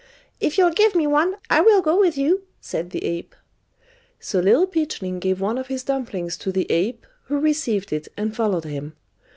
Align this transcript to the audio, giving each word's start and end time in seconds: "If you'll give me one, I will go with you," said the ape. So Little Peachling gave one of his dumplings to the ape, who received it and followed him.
"If 0.39 0.57
you'll 0.57 0.71
give 0.73 0.95
me 0.95 1.05
one, 1.05 1.35
I 1.47 1.61
will 1.61 1.83
go 1.83 1.99
with 1.99 2.17
you," 2.17 2.41
said 2.59 2.89
the 2.89 3.05
ape. 3.05 3.35
So 4.19 4.39
Little 4.39 4.65
Peachling 4.65 5.19
gave 5.19 5.39
one 5.39 5.59
of 5.59 5.67
his 5.67 5.83
dumplings 5.83 6.37
to 6.37 6.51
the 6.51 6.65
ape, 6.71 7.05
who 7.25 7.37
received 7.37 7.93
it 7.93 8.07
and 8.17 8.35
followed 8.35 8.63
him. 8.65 8.95